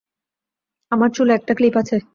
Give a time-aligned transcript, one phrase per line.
[0.91, 1.97] আমার চুলে একটা ক্লিপ আছে।